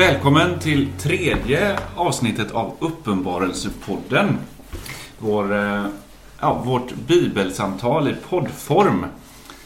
[0.00, 4.38] Välkommen till tredje avsnittet av Uppenbarelsepodden.
[5.18, 5.86] Vår, eh,
[6.40, 9.06] ja, vårt bibelsamtal i poddform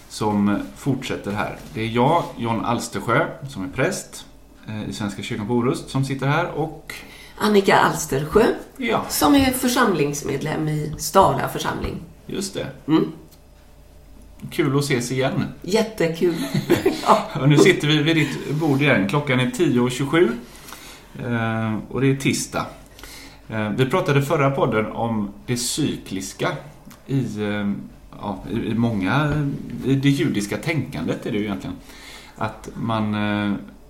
[0.09, 1.57] som fortsätter här.
[1.75, 4.27] Det är jag, John Alstersjö, som är präst
[4.69, 6.95] eh, i Svenska kyrkan på Orust, som sitter här och
[7.39, 12.01] Annika Alstersjö, ja, som är församlingsmedlem i Stara församling.
[12.27, 12.67] just det.
[12.87, 13.13] Mm.
[14.51, 15.45] Kul att ses igen.
[15.63, 16.35] Jättekul.
[17.07, 17.29] ja.
[17.41, 19.09] Och nu sitter vi vid ditt bord igen.
[19.09, 20.31] Klockan är 10.27
[21.19, 22.67] eh, och det är tisdag.
[23.49, 26.49] Eh, vi pratade förra podden om det cykliska
[27.07, 27.71] i, eh,
[28.21, 29.47] ja, i, många,
[29.85, 31.77] i det judiska tänkandet är det ju egentligen.
[32.37, 33.11] Att man,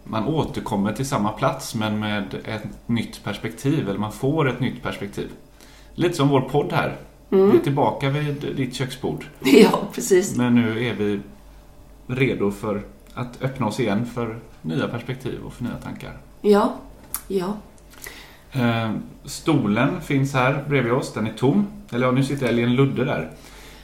[0.04, 4.82] man återkommer till samma plats men med ett nytt perspektiv, eller man får ett nytt
[4.82, 5.28] perspektiv.
[5.94, 6.96] Lite som vår podd här.
[7.34, 9.24] Vi är tillbaka vid ditt köksbord.
[9.40, 10.36] ja, precis.
[10.36, 11.20] Men nu är vi
[12.06, 12.82] redo för
[13.14, 16.18] att öppna oss igen för nya perspektiv och för nya tankar.
[16.40, 16.74] Ja,
[17.28, 17.56] ja.
[18.52, 18.92] Eh,
[19.24, 21.66] stolen finns här bredvid oss, den är tom.
[21.90, 23.30] Eller ja, nu sitter Elin Ludde där.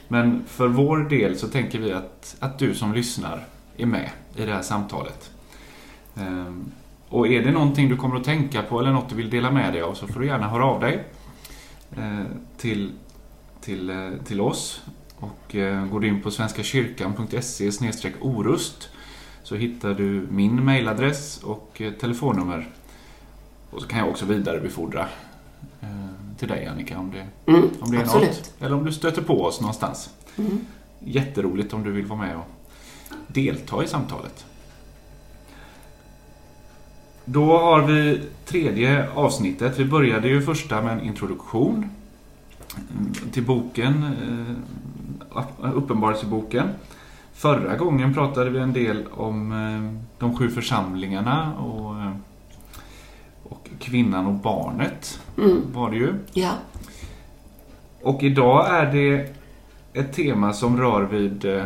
[0.07, 3.45] Men för vår del så tänker vi att, att du som lyssnar
[3.77, 5.31] är med i det här samtalet.
[6.15, 6.53] Eh,
[7.09, 9.73] och är det någonting du kommer att tänka på eller något du vill dela med
[9.73, 11.03] dig av så får du gärna höra av dig
[11.97, 12.25] eh,
[12.57, 12.91] till,
[13.61, 14.81] till, eh, till oss.
[15.15, 17.71] Och eh, går du in på svenskakyrkan.se
[18.21, 18.89] orust
[19.43, 22.69] så hittar du min mailadress och eh, telefonnummer.
[23.69, 25.07] Och så kan jag också vidarebefordra
[26.37, 28.27] till dig Annika om det, Mm, om det är absolut.
[28.29, 28.53] något.
[28.59, 30.09] Eller om du stöter på oss någonstans.
[30.37, 30.59] Mm.
[30.99, 32.45] Jätteroligt om du vill vara med och
[33.27, 34.45] delta i samtalet.
[37.25, 39.79] Då har vi tredje avsnittet.
[39.79, 41.89] Vi började ju första med en introduktion
[43.31, 46.69] till boken, eh, Uppenbarelseboken.
[47.33, 52.11] Förra gången pratade vi en del om eh, de sju församlingarna och, eh,
[53.43, 56.13] och kvinnan och barnet Mm, var det ju.
[56.33, 56.51] ja.
[58.01, 59.35] Och idag är det
[59.93, 61.65] ett tema som rör vid eh,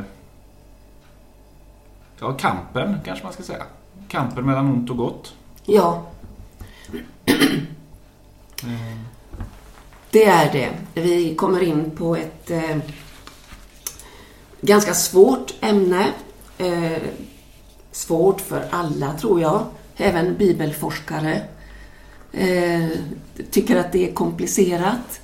[2.20, 3.64] ja, kampen, kanske man ska säga.
[4.08, 5.36] Kampen mellan ont och gott.
[5.66, 6.06] Ja,
[8.64, 8.98] Eh,
[10.16, 11.02] det är det.
[11.02, 12.78] Vi kommer in på ett eh,
[14.62, 16.08] ganska svårt ämne.
[16.58, 17.02] Eh,
[17.92, 19.66] svårt för alla, tror jag.
[19.98, 21.42] Även bibelforskare
[22.32, 22.90] eh,
[23.52, 25.22] tycker att det är komplicerat.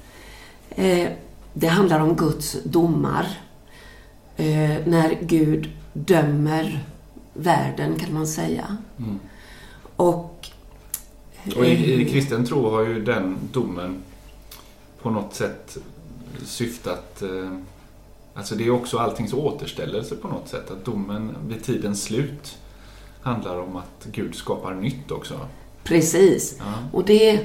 [0.70, 1.10] Eh,
[1.54, 3.28] det handlar om Guds domar.
[4.38, 6.86] Eh, när Gud dömer
[7.34, 8.78] världen, kan man säga.
[9.00, 9.20] Mm.
[9.96, 10.50] Och,
[11.58, 14.02] Och i, i kristen tro har ju den domen
[15.02, 15.78] på något sätt
[16.46, 17.22] syftat...
[17.22, 17.52] Eh,
[18.34, 20.72] alltså det är också alltings återställelse på något sätt.
[20.72, 22.58] Att domen vid tidens slut
[23.22, 25.40] handlar om att Gud skapar nytt också.
[25.84, 26.56] Precis.
[26.60, 26.66] Ja.
[26.92, 27.40] Och det,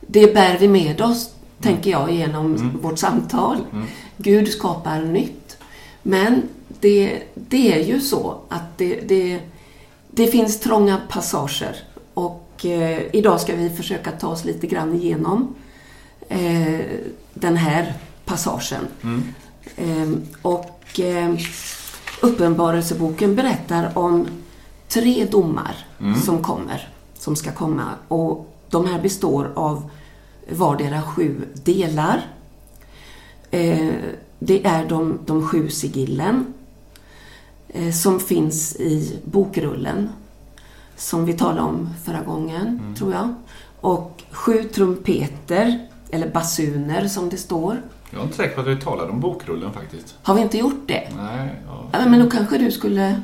[0.00, 2.78] det bär vi med oss, tänker jag, genom Mm.
[2.82, 3.56] vårt samtal.
[3.72, 3.86] Mm.
[4.16, 5.56] Gud skapar nytt.
[6.02, 6.42] Men
[6.80, 9.40] det, det är ju så att det, det,
[10.10, 11.76] det finns trånga passager.
[12.14, 15.54] Och eh, idag ska vi försöka ta oss lite grann igenom
[16.32, 16.80] eh,
[17.34, 17.94] den här
[18.24, 18.86] passagen.
[19.02, 19.22] Mm.
[19.76, 21.34] Eh, och eh,
[22.22, 24.26] Uppenbarelseboken berättar om
[24.88, 26.20] tre domar Mm.
[26.20, 26.88] som kommer,
[27.18, 27.84] som ska komma.
[28.08, 29.90] Och de här består av
[30.50, 32.26] vardera sju delar.
[33.50, 33.88] Eh,
[34.38, 36.54] det är de, de sju sigillen
[37.68, 40.08] eh, som finns i bokrullen
[40.96, 43.34] som vi talade om förra gången, tror jag.
[43.80, 47.82] Och sju trumpeter, eller basuner som det står.
[48.10, 50.14] Jag är inte säker på att vi talade om bokrullen faktiskt.
[50.22, 51.08] Har vi inte gjort det?
[51.16, 51.50] Nej,
[51.92, 52.00] ja.
[52.08, 53.22] Men då kanske du skulle...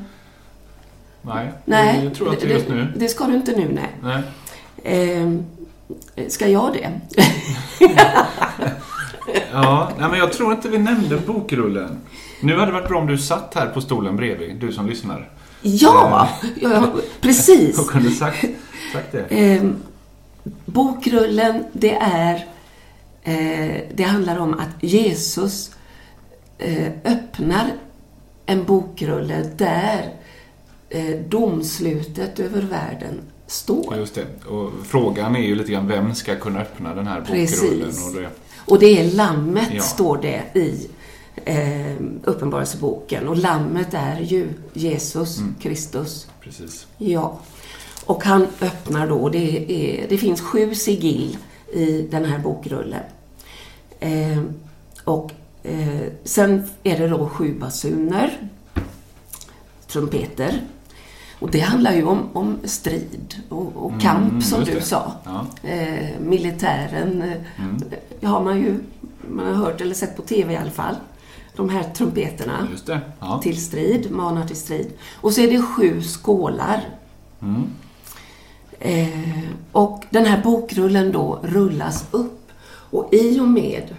[1.21, 1.51] nej.
[1.65, 2.93] Nej, jag tror att det är just nu.
[2.95, 3.89] det ska du inte nu, nej.
[4.03, 4.23] Nej.
[4.83, 5.45] Ehm,
[6.27, 6.91] ska jag det?
[9.51, 11.99] Ja, nej, men jag tror inte vi nämnde bokrullen.
[12.41, 15.29] Nu hade det varit bra om du satt här på stolen bredvid, du som lyssnar.
[15.61, 16.29] Ja,
[16.61, 17.79] ja precis.
[17.85, 18.45] Och kunde sagt,
[18.93, 19.25] sagt det.
[19.29, 19.75] Ehm,
[20.65, 22.45] bokrullen, det är...
[23.23, 25.71] Eh, det handlar om att Jesus
[26.57, 27.73] eh, öppnar
[28.45, 30.13] en bokrulle där
[30.89, 33.95] eh, domslutet över världen står.
[33.97, 34.45] Just det.
[34.47, 37.61] Och frågan är ju lite grann vem ska kunna öppna den här Precis.
[37.61, 37.93] bokrullen?
[38.07, 38.29] Och det,
[38.65, 39.81] Och det är Lammet, Ja.
[39.81, 40.89] står det i
[41.45, 43.27] eh, Uppenbarelseboken.
[43.27, 45.55] Och Lammet är ju Jesus Mm.
[45.61, 46.27] Kristus.
[46.41, 46.87] precis.
[46.97, 47.39] Ja.
[48.05, 51.37] Och han öppnar då, det, är, det finns sju sigill
[51.73, 53.03] i den här bokrullen.
[53.99, 54.41] Eh,
[55.03, 55.31] och
[55.63, 58.37] eh, sen är det då sju basuner,
[59.87, 60.61] trumpeter.
[61.39, 64.85] Och det handlar ju om, om strid och, och kamp Mm, som just du det.
[64.85, 65.11] sa.
[65.25, 65.45] Ja.
[65.69, 67.33] Eh, militären eh,
[67.63, 67.81] Mm.
[68.23, 68.79] har man ju
[69.31, 70.95] man har hört eller sett på TV i alla fall.
[71.55, 72.67] De här trumpeterna.
[73.19, 73.39] Ja.
[73.43, 74.87] till strid, manar till strid.
[75.21, 76.81] Och så är det sju skålar.
[77.41, 77.63] Mm.
[78.79, 79.39] Eh,
[79.71, 82.51] och den här bokrullen då rullas upp.
[82.91, 83.95] Och i och med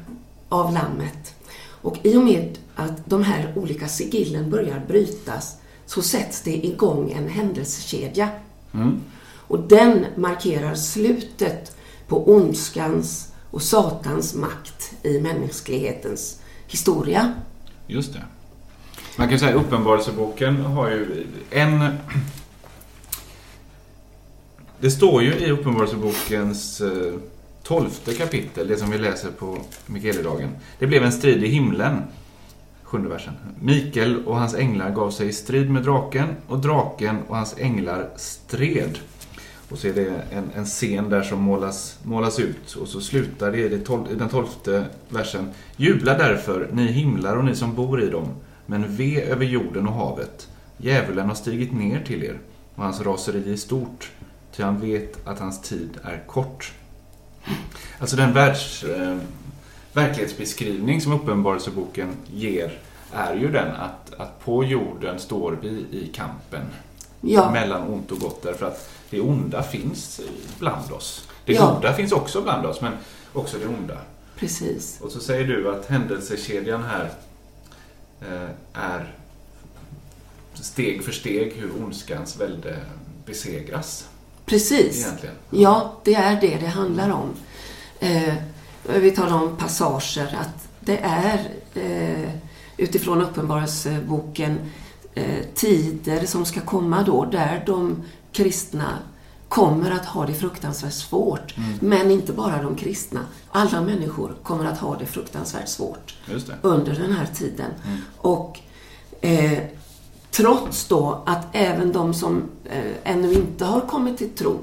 [0.49, 1.35] av lammet
[1.83, 5.57] och i och med att de här olika sigillen börjar brytas
[5.87, 8.29] så sätts det igång en händelsekedja.
[8.75, 9.01] Mm.
[9.37, 11.77] Och den markerar slutet
[12.09, 17.35] på ondskans och Satans makt i mänsklighetens historia.
[17.87, 18.23] Just det.
[19.17, 21.99] Man kan säga att Uppenbarelseboken har ju en...
[24.83, 27.15] Det står ju i Uppenbarelsebokens eh,
[27.63, 30.49] tolfte kapitel, det som vi läser på Mikaelidagen.
[30.79, 32.03] Det blev en strid i himlen.
[32.83, 33.33] Sjunde versen.
[33.61, 38.09] Mikael och hans änglar gav sig i strid med draken och draken och hans änglar
[38.17, 38.99] stred.
[39.69, 43.53] Och så är det en, en scen där som målas, målas ut och så slutar
[43.53, 45.51] det i, det tol, i den tolfte versen.
[45.77, 48.29] Jubla därför, ni himlar och ni som bor i dem,
[48.67, 50.49] men ve över jorden och havet.
[50.77, 52.39] Djävulen har stigit ner till er
[52.75, 54.11] och hans raseri är stort,
[54.57, 56.73] ty han vet att hans tid är kort.
[57.99, 59.17] Alltså den världs, eh,
[59.93, 62.79] verklighetsbeskrivning som Uppenbarelseboken ger
[63.13, 66.63] är ju den att, att på jorden står vi i kampen
[67.21, 70.21] Ja, mellan ont och gott därför att det onda finns
[70.59, 71.29] bland oss.
[71.45, 71.75] Det Ja.
[71.75, 72.93] goda finns också bland oss, men
[73.33, 73.99] också det onda.
[74.37, 75.01] precis.
[75.03, 77.11] Och så säger du att händelsekedjan här
[78.21, 79.15] eh, är
[80.55, 82.77] steg för steg hur ondskans välde
[83.27, 84.09] besegras.
[84.51, 85.07] Precis.
[85.07, 85.35] Egentligen.
[85.51, 87.31] Ja, det är det det handlar om.
[88.01, 88.35] Eh,
[88.83, 92.31] vi talar om passager, att det är eh,
[92.77, 94.59] utifrån Uppenbarelseboken
[95.15, 98.03] eh, tider som ska komma då där de
[98.33, 98.99] kristna
[99.49, 101.55] kommer att ha det fruktansvärt svårt.
[101.81, 103.21] Men inte bara de kristna.
[103.51, 106.55] Alla människor kommer att ha det fruktansvärt svårt det.
[106.63, 107.71] under den här tiden.
[108.17, 108.59] Och
[109.21, 109.59] eh,
[110.31, 114.59] trots då att även de som eh, ännu inte har kommit till tro,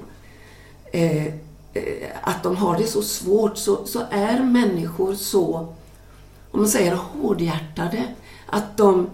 [0.94, 1.26] eh,
[1.74, 5.74] eh, att de har det så svårt, så, så är människor så,
[6.52, 8.04] om man säger hårdhjärtade,
[8.46, 9.10] att de,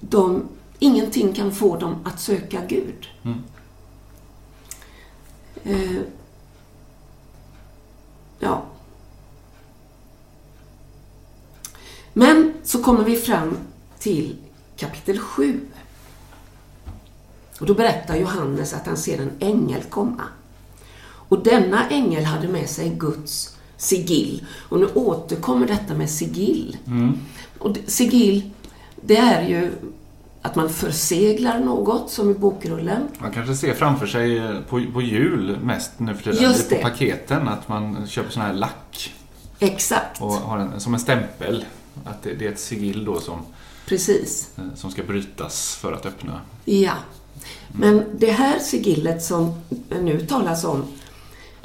[0.00, 3.06] de, ingenting kan få dem att söka Gud.
[3.22, 3.42] Mm.
[5.64, 6.00] Eh,
[8.38, 8.62] ja.
[12.12, 13.56] Men så kommer vi fram
[13.98, 14.36] till
[14.76, 15.60] kapitel 7.
[17.58, 20.22] Och då berättar Johannes att han ser en ängel komma.
[21.28, 24.46] Och denna ängel hade med sig Guds sigill.
[24.68, 26.76] Och nu återkommer detta med sigill.
[26.86, 27.18] Mm.
[27.58, 28.50] Och sigill,
[29.02, 29.72] det är ju
[30.42, 33.08] att man förseglar något, som i bokrullen.
[33.18, 36.74] Man kanske ser framför sig eh, på, på jul mest nu för tiden, Just på
[36.74, 36.82] det.
[36.82, 39.14] paketen, att man köper sån här lack
[39.58, 41.64] Exakt, och har en, som en stämpel.
[42.04, 43.40] Att det, det är ett sigill då som,
[43.86, 44.50] precis.
[44.56, 46.40] eh, som ska brytas för att öppna.
[46.64, 46.92] Ja.
[47.72, 49.54] Men det här sigillet som
[50.02, 50.84] nu talas om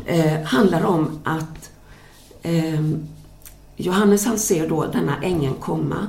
[0.05, 1.71] eh, handlar om att
[2.41, 2.81] eh,
[3.75, 6.07] Johannes han ser då denna ängeln komma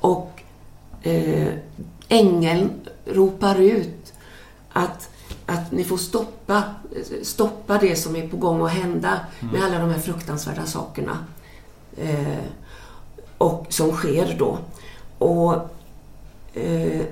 [0.00, 0.42] och
[1.02, 1.48] eh,
[2.08, 2.70] ängeln
[3.04, 4.12] ropar ut
[4.72, 5.10] att,
[5.46, 6.62] att ni får stoppa,
[7.22, 9.20] stoppa det som är på gång att hända
[9.52, 11.18] med alla de här fruktansvärda sakerna
[11.96, 12.44] eh,
[13.38, 14.58] och som sker då.
[15.18, 15.54] Och
[16.54, 17.02] eh,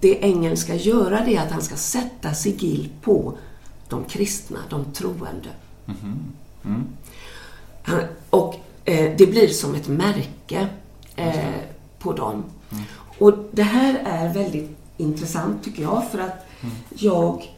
[0.00, 3.38] det ängeln ska göra det är att han ska sätta sigill på
[3.88, 5.48] de kristna, de troende.
[6.64, 6.86] Mm.
[7.82, 8.54] Han, och
[8.84, 10.68] eh, det blir som ett märke
[11.16, 11.54] eh,
[11.98, 12.44] på dem.
[13.18, 16.46] Och det här är väldigt intressant tycker jag för att
[16.94, 17.54] jag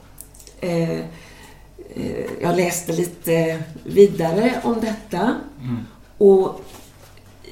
[0.60, 5.76] eh, eh, jag läste lite vidare om detta Mm.
[6.18, 6.64] och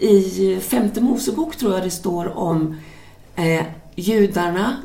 [0.00, 2.76] i femte Mosebok tror jag det står om
[3.96, 4.76] judarna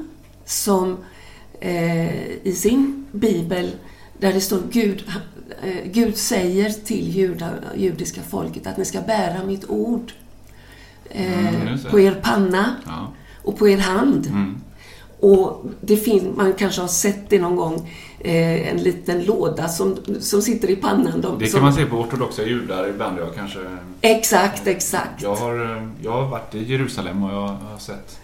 [0.45, 0.97] som
[1.59, 3.71] eh, i sin bibel
[4.19, 5.03] där det står Gud,
[5.63, 10.11] eh, Gud säger till juda, judiska folket att ni ska bära mitt ord
[11.09, 11.89] eh, Mm, just det.
[11.89, 13.11] på er panna Ja.
[13.43, 14.27] och på er hand.
[14.27, 14.57] Mm.
[15.19, 17.89] Och det fin- man kanske har sett det någon gång,
[18.19, 21.21] eh, en liten låda som, som sitter i pannan.
[21.21, 23.19] De, Det som, kan man se på ortodoxa judar ibland.
[23.19, 23.59] Jag kanske...
[24.01, 25.21] Exakt, exakt.
[25.21, 28.19] Jag har, eh, jag har varit i Jerusalem och jag har sett,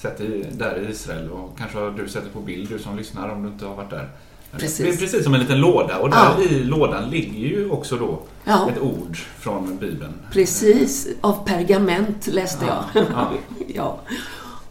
[0.00, 2.96] sett det där i Israel och kanske har du sett det på bild, du som
[2.96, 4.08] lyssnar, om du inte har varit där.
[4.52, 4.78] Precis.
[4.78, 6.42] Det är precis som en liten låda och där Ja.
[6.42, 8.68] i lådan ligger ju också då Ja.
[8.70, 10.12] ett ord från Bibeln.
[10.32, 12.84] Precis, av pergament läste Ja.
[12.94, 13.28] jag.
[13.74, 13.98] Ja.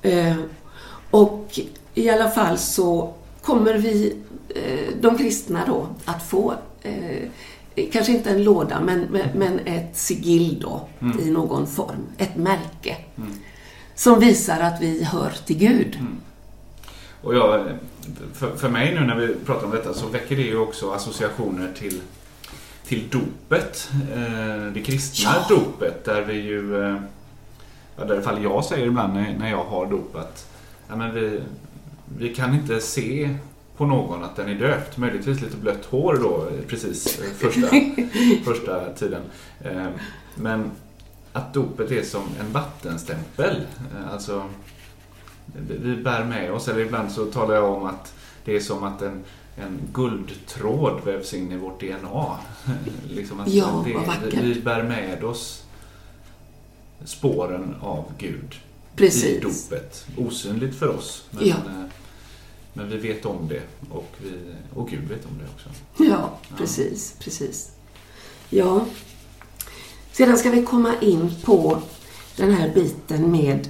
[0.01, 0.35] Eh,
[1.11, 1.59] och
[1.93, 4.15] i alla fall så kommer vi,
[4.55, 7.27] eh, de kristna då, att få eh,
[7.91, 9.01] kanske inte en låda, men,
[9.35, 11.19] men, ett sigill då Mm.
[11.19, 12.05] i någon form.
[12.17, 12.97] Ett märke.
[13.99, 15.95] Som visar att vi hör till Gud.
[15.99, 16.17] Mm.
[17.21, 17.65] Och jag,
[18.33, 21.73] för, för mig nu när vi pratar om detta så väcker det ju också associationer
[21.79, 22.01] till,
[22.85, 23.89] till dopet.
[24.13, 25.55] Eh, det kristna Ja.
[25.55, 26.95] dopet där vi ju, eh,
[27.97, 30.47] där i alla fall jag säger ibland när, när jag har dop att
[30.89, 31.39] ja, men vi,
[32.17, 33.35] vi kan inte se
[33.77, 34.97] på någon att den är döpt.
[34.97, 37.67] Möjligtvis lite blött hår då eh, precis eh, första,
[38.51, 39.21] första tiden.
[39.61, 39.87] Eh,
[40.35, 40.71] Men
[41.33, 43.55] att dopet är som en vattenstämpel.
[43.95, 44.45] Eh, Alltså
[45.69, 48.13] vi bär med oss, eller ibland så talar jag om att
[48.45, 49.23] det är som att en,
[49.55, 52.37] en guldtråd vävs in i vårt DNA.
[53.09, 54.33] liksom att Ja, det, vad vackert.
[54.43, 55.63] vi, bär med oss
[57.05, 59.41] spåren av Gud i Precis.
[59.69, 60.05] dopet.
[60.17, 61.55] Osynligt för oss, men, Ja.
[61.55, 61.83] eh,
[62.73, 64.31] men vi vet om det och, vi,
[64.73, 65.69] och Gud vet om det också.
[66.11, 67.71] Ja, precis, precis.
[68.49, 68.85] Ja.
[70.19, 71.81] Sedan ska vi komma in på
[72.35, 73.67] den här biten med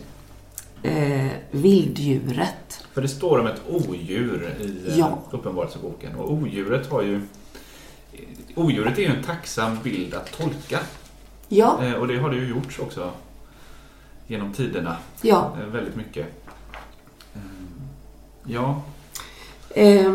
[0.84, 2.84] eh, vilddjuret.
[2.94, 5.20] För det står om ett odjur i eh, Ja.
[5.32, 6.16] Uppenbarelseboken.
[6.16, 7.22] Och odjuret har ju...
[8.56, 10.80] Odjuret är ju en tacksam bild att tolka.
[11.48, 13.12] Ja, Eh, Och det har det ju gjorts också
[14.28, 14.98] genom tiderna.
[15.22, 15.56] ja.
[15.62, 16.28] Eh, Väldigt mycket.
[17.36, 17.42] Eh,
[18.46, 18.82] Ja,
[19.70, 20.14] Eh,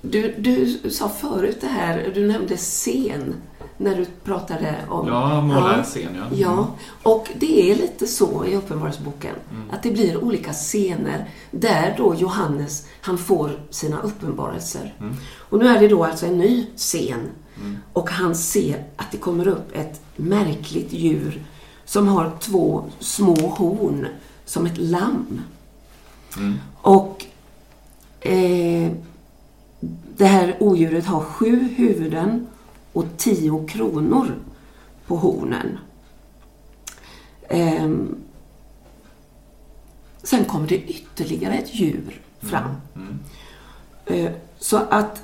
[0.00, 3.34] du, du sa förut det här, du nämnde scen
[3.78, 5.08] när du pratade om...
[5.08, 6.36] ja måla en scen ja.
[6.36, 6.68] Ja,
[7.02, 9.34] och det är lite så i Uppenbarelseboken.
[9.70, 14.94] Att det blir olika scener där då Johannes, han får sina uppenbarelser.
[15.00, 15.14] Mm.
[15.38, 17.30] Och nu är det då alltså en ny scen.
[17.92, 21.42] Och han ser att det kommer upp ett märkligt djur
[21.84, 24.06] som har två små horn
[24.44, 25.40] som ett lamm.
[26.36, 26.58] Mm.
[26.74, 27.24] Och
[28.20, 28.92] eh,
[30.16, 32.46] det här odjuret har sju huvuden
[32.92, 34.34] och tio kronor
[35.06, 35.78] på hornen.
[37.48, 38.16] Ehm,
[40.22, 42.70] sen kommer det ytterligare ett djur fram.
[42.96, 43.18] Mm.
[44.06, 45.22] Eh, så att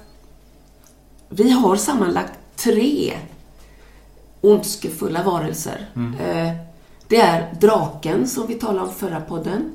[1.28, 3.12] vi har sammanlagt tre
[4.40, 5.90] ondskefulla varelser.
[5.97, 6.14] Mm.
[6.14, 6.56] Eh,
[7.09, 9.73] det är draken som vi talade om förra podden.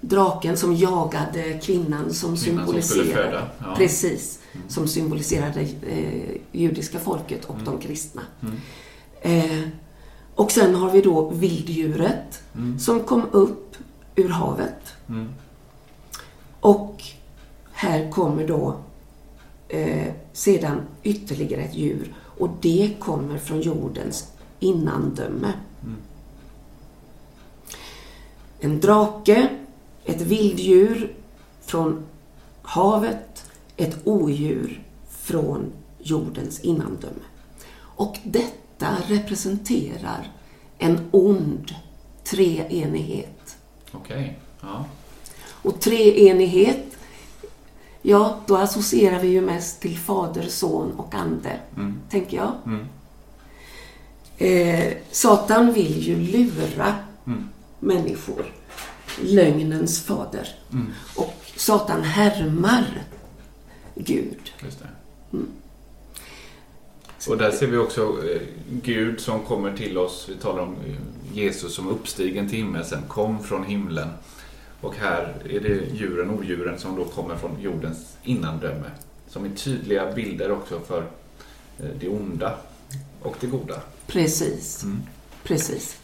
[0.00, 3.42] Draken som jagade kvinnan som Kvinnan som symboliserade föda.
[3.58, 3.74] Ja.
[3.76, 8.22] Precis, som symboliserade eh, judiska folket och de kristna.
[8.42, 8.56] Mm.
[9.20, 9.68] Eh,
[10.34, 12.78] och sen har vi då vilddjuret Mm.
[12.78, 13.76] som kom upp
[14.16, 14.94] ur havet.
[15.08, 15.28] Mm.
[16.60, 17.02] Och
[17.72, 18.76] här kommer då
[19.68, 25.52] eh, sedan ytterligare ett djur och det kommer från jordens innandöme.
[25.82, 25.96] Mm.
[28.60, 29.48] En drake,
[30.04, 31.14] ett vilddjur
[31.60, 32.02] från
[32.62, 33.41] havet,
[33.82, 34.82] ett odjur
[35.18, 37.22] från jordens innandöme.
[37.76, 40.32] Och detta representerar
[40.78, 41.74] en ond
[42.24, 43.56] treenighet.
[43.92, 44.38] Okej.
[44.60, 44.84] Ja.
[45.48, 46.84] Och treenighet,
[48.02, 51.98] ja, då associerar vi ju mest till Fader, Son och Ande, Mm.
[52.10, 52.52] tänker jag.
[52.66, 52.86] Mm.
[54.38, 56.94] Eh, Satan vill ju lura
[57.26, 57.48] Mm.
[57.80, 58.52] människor.
[59.22, 60.48] Lögnens fader.
[60.72, 60.86] Mm.
[61.16, 63.02] Och Satan härmar
[63.94, 64.52] Gud.
[65.32, 65.48] Mm.
[67.28, 68.40] Och där ser vi också eh,
[68.82, 70.26] Gud som kommer till oss.
[70.28, 70.96] Vi talar om eh,
[71.36, 74.08] Jesus som uppstigen till himlen, sen kom från himlen.
[74.80, 78.90] Och här är det djuren, odjuren, som då kommer från jordens innandöme.
[79.28, 81.00] Som är tydliga bilder också för
[81.78, 82.56] eh, det onda
[83.22, 83.80] och det goda.
[84.06, 84.82] Precis.
[84.82, 85.02] Mm.
[85.42, 85.98] Precis.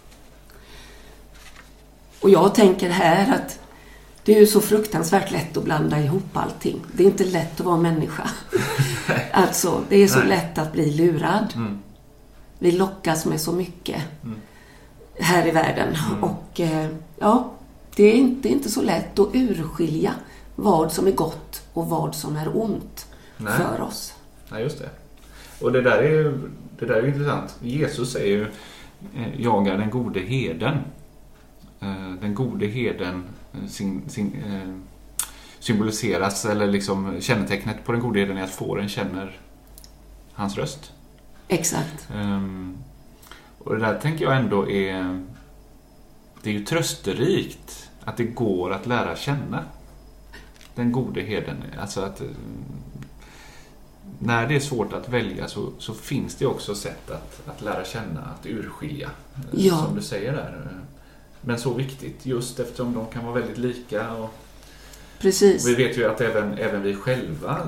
[2.20, 3.58] Och jag tänker här att
[4.28, 6.80] det är ju så fruktansvärt lätt att blanda ihop allting.
[6.92, 8.30] Det är inte lätt att vara människa.
[9.32, 10.28] alltså, det är så Nej.
[10.28, 11.52] lätt att bli lurad.
[11.56, 11.78] Mm.
[12.58, 14.38] Vi lockas med så mycket Mm.
[15.20, 15.88] här i världen.
[16.10, 16.24] Mm.
[16.24, 17.52] Och eh, ja,
[17.96, 20.14] det är, inte, det är inte så lätt att urskilja
[20.54, 23.06] vad som är gott och vad som är ont
[23.36, 23.52] Nej.
[23.52, 24.14] för oss.
[24.48, 24.88] Nej, just det.
[25.60, 27.56] Och det där är ju det där är intressant.
[27.62, 28.42] Jesus säger ju
[29.16, 30.78] eh, jag är den gode heden.
[31.80, 33.24] Eh, Den gode heden
[33.68, 34.74] sin, sin, eh,
[35.58, 39.36] symboliseras, eller liksom kännetecknet på den gode heden är att fåren känner
[40.32, 40.92] hans röst.
[41.48, 42.08] Exakt.
[42.14, 42.76] Ehm,
[43.58, 45.24] Och det där tänker jag ändå är
[46.42, 49.64] det är ju trösterikt att det går att lära känna
[50.74, 51.56] den gode heden.
[51.80, 52.26] Alltså att eh,
[54.18, 57.84] när det är svårt att välja så, så finns det också sätt att, att lära
[57.84, 59.10] känna, att urskilja.
[59.36, 59.76] eh, Ja.
[59.86, 60.68] Som du säger där.
[61.48, 64.12] Men så viktigt just eftersom de kan vara väldigt lika.
[64.12, 64.34] Och,
[65.18, 65.66] Precis.
[65.66, 67.58] Vi vet ju att även, även vi själva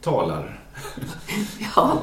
[0.00, 0.60] talar.
[1.76, 2.02] Ja,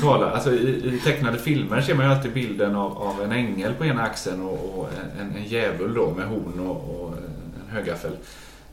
[0.00, 0.30] talar.
[0.30, 3.84] Alltså, i, I tecknade filmer ser man ju alltid bilden av, av en ängel på
[3.84, 4.88] ena axeln och, och
[5.20, 8.12] en, en djävul då med horn och, och en högaffel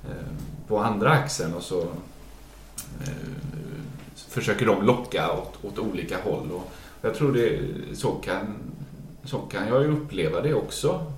[0.04, 0.38] eh,
[0.68, 1.82] på andra axeln och så
[3.02, 3.26] eh,
[4.30, 6.52] försöker de locka åt, åt olika håll.
[6.52, 6.72] Och
[7.02, 7.60] jag tror det
[7.94, 8.56] så kan,
[9.24, 11.12] så kan jag ju uppleva det också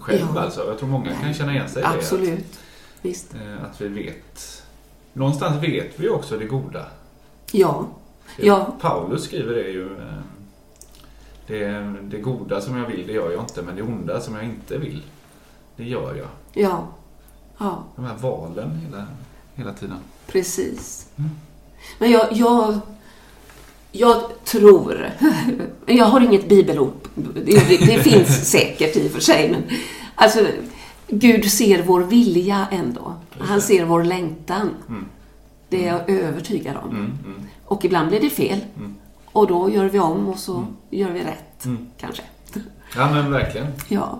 [0.00, 0.28] själv.
[0.34, 0.40] Ja.
[0.40, 0.66] Alltså.
[0.68, 1.88] Jag tror många kan känna igen sig i det.
[1.92, 2.58] absolut.
[3.02, 3.34] Visst.
[3.34, 4.62] Att, eh, att vi vet.
[5.12, 6.86] Någonstans vet vi också det goda.
[7.52, 7.86] Ja.
[8.38, 8.76] Ja.
[8.80, 9.84] Paulus skriver det ju.
[9.98, 10.18] eh,
[11.46, 11.68] Det,
[12.02, 13.62] det goda som jag vill, det gör jag inte.
[13.62, 15.02] Men det onda som jag inte vill,
[15.76, 16.28] det gör jag.
[16.64, 16.86] Ja.
[17.58, 19.06] Ja, De här valen hela,
[19.54, 19.96] hela tiden.
[20.26, 21.08] precis.
[21.98, 22.80] Men jag, jag,
[23.96, 25.10] jag tror...
[25.86, 26.92] Jag har inget bibelord.
[27.44, 29.62] Det, finns säkert i och för sig, men
[30.14, 30.46] alltså
[31.08, 33.14] Gud ser vår vilja ändå.
[33.38, 34.70] Han ser vår längtan.
[34.88, 35.04] Mm.
[35.68, 36.88] Det är jag övertygad om.
[36.90, 38.60] Mm, mm, Och ibland blir det fel.
[38.76, 38.94] Mm.
[39.26, 40.66] Och då gör vi om och så Mm.
[40.90, 41.86] gör vi rätt, mm.
[41.98, 42.22] kanske.
[42.96, 43.66] Ja men verkligen.
[43.88, 44.18] Ja.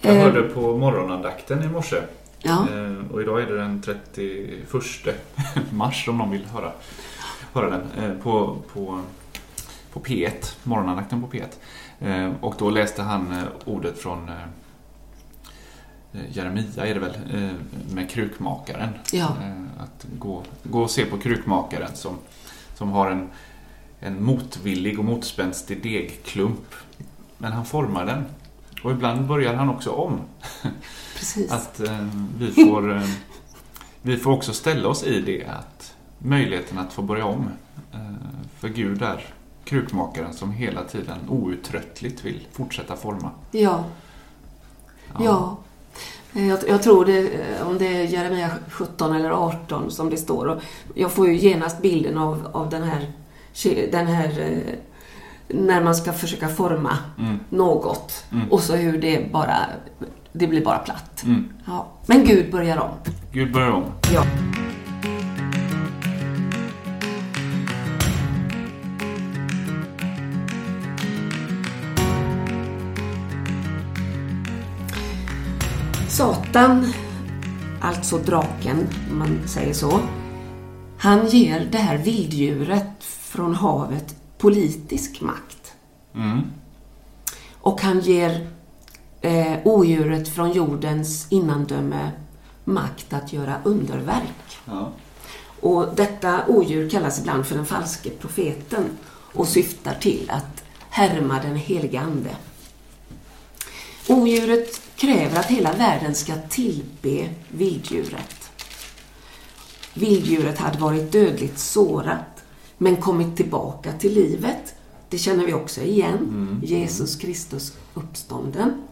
[0.00, 1.96] Jag Eh, hörde på morgonandakten i morse.
[2.42, 5.14] Ja, Eh, Och idag är det den 31
[5.72, 6.72] mars om någon vill höra,
[7.56, 8.04] höra den.
[8.04, 9.00] eh, På, på,
[9.92, 11.44] på P1, morgonandakten på P1.
[12.00, 14.30] Eh, Och då läste han eh, ordet från
[16.32, 17.16] Jeremia är det väl,
[17.90, 18.88] med krukmakaren.
[19.12, 19.36] ja,
[19.78, 22.18] Att gå, gå och se på krukmakaren som,
[22.74, 23.28] som har en,
[24.00, 26.74] en motvillig och motspänstig degklump.
[27.38, 28.24] Men han formar den.
[28.82, 30.20] Och ibland börjar han också om.
[31.16, 31.52] precis.
[31.52, 31.80] Att
[32.38, 33.02] vi, får,
[34.02, 35.44] vi får också ställa oss i det.
[35.44, 37.48] att Möjligheten att få börja om.
[37.92, 37.98] Eh,
[38.60, 39.24] för Gud är
[39.64, 43.30] krukmakaren som hela tiden outtröttligt vill fortsätta forma.
[43.50, 43.84] Ja,
[45.20, 45.56] ja.
[46.34, 50.16] Eh, Jag, jag tror det, eh, om det är Jeremia 17 eller 18 som det
[50.16, 50.46] står.
[50.46, 50.62] Och
[50.94, 53.10] jag får ju genast bilden av, av den här,
[53.92, 54.62] den här
[55.48, 58.52] när man ska försöka forma Mm, något Mm.
[58.52, 59.56] och så hur det bara,
[60.32, 61.22] det blir bara platt.
[61.24, 61.48] mm.
[61.66, 61.86] Ja.
[62.06, 62.90] Men Gud börjar om.
[63.32, 63.84] Gud börjar om.
[64.14, 64.24] Ja.
[76.16, 76.92] Satan,
[77.80, 80.00] alltså draken, om man säger så,
[80.98, 85.72] han ger det här vilddjuret från havet politisk makt.
[86.14, 86.42] Mm.
[87.52, 88.48] Och han ger
[89.20, 92.10] eh, odjuret från jordens innandöme
[92.64, 94.58] makt att göra underverk.
[94.64, 94.92] Ja.
[95.60, 98.84] Och detta odjur kallas ibland för den falske profeten
[99.34, 102.36] och syftar till att härma den heliga Ande.
[104.08, 108.50] Odjuret kräver att hela världen ska tillbe vilddjuret.
[109.94, 112.44] Vilddjuret hade varit dödligt sårat
[112.78, 114.74] men kommit tillbaka till livet.
[115.08, 116.60] Det känner vi också igen.
[116.64, 118.82] Jesus Kristus uppstånden.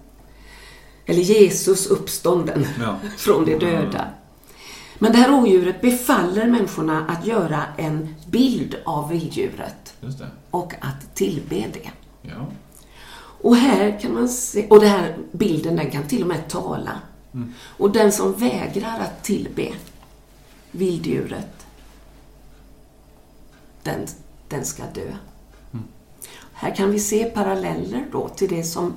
[1.06, 2.98] Eller Jesus uppstånden Ja.
[3.16, 4.08] från de döda.
[4.98, 9.94] Men det här odjuret befaller människorna att göra en bild av vilddjuret
[10.50, 11.90] och att tillbe det.
[12.22, 12.46] Ja.
[13.44, 17.00] Och här kan man se, och den här bilden den kan till och med tala.
[17.34, 17.52] Mm.
[17.58, 19.72] Och den som vägrar att tillbe
[20.70, 21.66] vilddjuret,
[23.82, 24.06] den,
[24.48, 25.06] den ska dö.
[25.72, 25.84] Mm.
[26.52, 28.94] Här kan vi se paralleller då till det som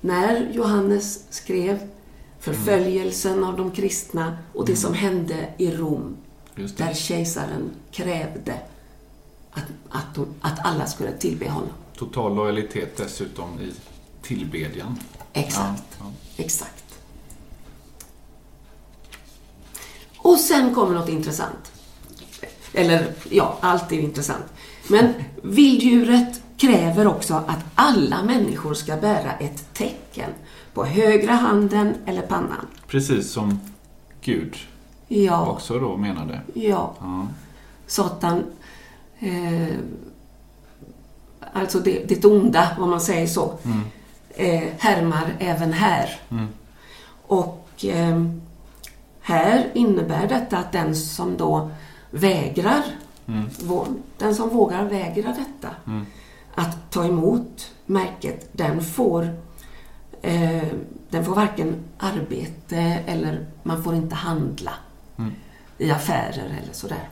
[0.00, 1.88] när Johannes skrev
[2.40, 6.16] förföljelsen av de kristna och det som hände i Rom
[6.76, 8.60] där kejsaren krävde
[9.50, 11.72] att, att, att alla skulle tillbe honom.
[11.98, 13.72] Total lojalitet dessutom i
[14.22, 14.98] tillbedjan.
[15.32, 15.82] Exakt.
[15.98, 16.12] Ja, ja.
[16.44, 16.84] Exakt.
[20.18, 21.72] Och sen kommer något intressant.
[22.72, 24.44] Eller, ja, allt är intressant.
[24.88, 30.30] Men vilddjuret kräver också att alla människor ska bära ett tecken
[30.74, 32.66] på högra handen eller pannan.
[32.86, 33.60] Precis som
[34.20, 34.56] Gud
[35.08, 36.40] Ja, också då menade.
[36.54, 36.94] ja.
[37.00, 37.26] Ja.
[37.86, 38.44] Satan,
[39.18, 39.68] eh,
[41.60, 43.80] alltså det, det onda, om man säger så, Mm.
[44.34, 46.20] eh, härmar även här.
[46.30, 46.48] Mm.
[47.26, 48.22] Och eh,
[49.20, 51.70] här innebär detta att den som då
[52.10, 52.82] vägrar,
[53.28, 53.48] Mm.
[53.48, 56.06] vå- den som vågar vägra detta, Mm.
[56.54, 59.28] att ta emot märket, den får,
[60.22, 60.62] eh,
[61.10, 64.72] den får varken arbete eller man får inte handla
[65.18, 65.32] Mm.
[65.78, 67.08] i affärer eller sådär.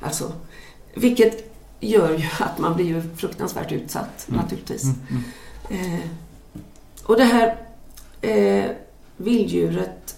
[0.00, 0.32] Alltså,
[0.94, 4.40] vilket gör ju att man blir ju fruktansvärt utsatt Mm.
[4.40, 4.84] naturligtvis.
[4.84, 4.96] Mm.
[5.70, 5.94] Mm.
[5.94, 6.00] Eh,
[7.04, 7.56] och det här
[8.20, 8.70] eh,
[9.16, 10.16] vilddjuret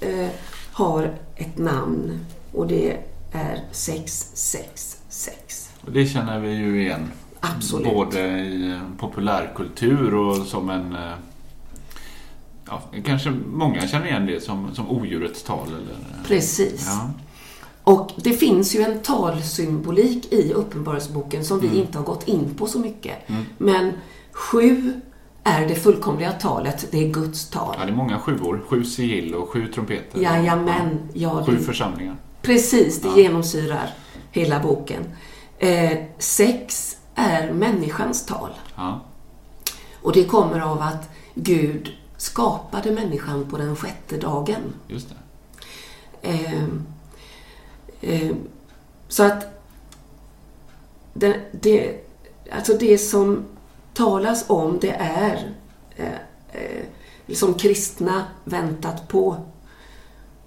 [0.00, 0.28] eh,
[0.72, 2.96] har ett namn och det
[3.32, 5.70] är 666.
[5.80, 7.10] Och det känner vi ju igen.
[7.40, 7.92] Absolut.
[7.94, 10.92] Både i eh, populärkultur och som en...
[10.92, 11.12] eh,
[12.66, 15.66] Ja, kanske många känner igen det som, som odjurets tal.
[15.68, 16.86] Eller, Precis.
[16.86, 17.10] ja.
[17.84, 22.66] Och det finns ju en talsymbolik i Uppenbarelseboken som vi inte har gått in på
[22.66, 23.16] så mycket.
[23.58, 23.92] Men
[24.32, 24.92] sju
[25.44, 27.74] är det fullkomliga talet, det är Guds tal.
[27.78, 28.62] ja, det är många sjuor.
[28.68, 30.20] Sju sigill och sju trumpeter.
[30.20, 32.16] Jajamän, ja, Sju församlingar.
[32.42, 33.16] precis, det Ja.
[33.16, 33.90] genomsyrar
[34.30, 35.02] hela boken.
[35.58, 38.50] Eh, sex är människans tal.
[38.76, 39.00] Ja.
[40.02, 44.60] Och det kommer av att Gud skapade människan på den sjätte dagen.
[44.88, 45.16] Just det.
[46.28, 46.64] Eh,
[49.08, 49.64] så att
[51.14, 51.96] det, det,
[52.52, 53.44] alltså det som
[53.94, 55.54] talas om det är
[55.96, 56.06] eh,
[56.52, 56.84] eh,
[57.34, 59.36] som kristna väntat på.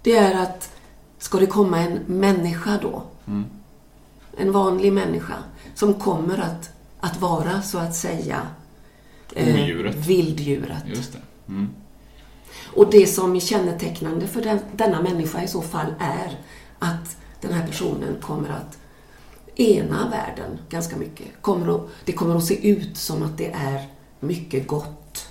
[0.02, 0.72] Det är att
[1.18, 3.46] ska det komma en människa då, Mm.
[4.38, 5.36] en vanlig människa,
[5.76, 8.48] som kommer att, att vara så att säga
[9.36, 9.96] Odjuret.
[9.96, 10.84] vilddjuret.
[10.86, 11.20] Just det.
[11.48, 11.70] Mm.
[12.76, 16.40] Och det som är kännetecknande för den, denna människa i så fall är
[16.80, 18.78] att den här personen kommer att
[19.56, 21.28] ena världen ganska mycket.
[21.42, 23.88] Kommer att, det kommer att se ut som att det är
[24.20, 25.28] mycket gott.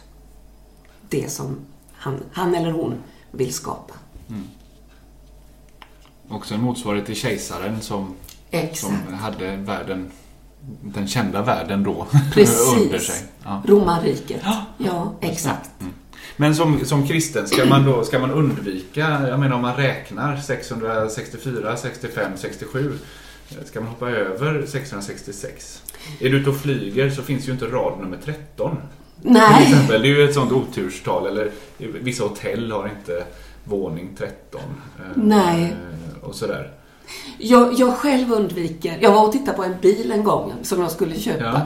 [1.08, 1.56] Det som
[1.92, 2.94] han, han eller hon
[3.30, 3.94] vill skapa.
[6.28, 8.14] Också en motsvarighet till kejsaren som,
[8.50, 8.78] Exakt.
[9.06, 10.10] som hade världen,
[10.80, 12.06] den kända världen då
[12.76, 13.26] under sig.
[13.44, 13.62] Ja.
[13.66, 14.40] Romarriket.
[14.44, 14.64] Ja.
[14.78, 15.70] Ja, exakt.
[16.36, 20.36] Men som, som kristen, ska man då ska man undvika, jag menar om man räknar
[20.36, 22.98] 664, 65, 67,
[23.64, 25.82] ska man hoppa över 666?
[26.20, 28.76] Är du ute och flyger så finns ju inte rad nummer 13.
[29.22, 33.24] Till Nej, exempel, det är ju ett sånt oturstal, eller vissa hotell har inte
[33.64, 34.60] våning 13.
[34.98, 35.64] eh, Nej.
[35.64, 36.70] eh, Och sådär.
[37.38, 38.98] jag, jag själv undviker.
[39.00, 41.44] Jag var och tittade på en bil en gång som jag skulle köpa.
[41.44, 41.60] Ja.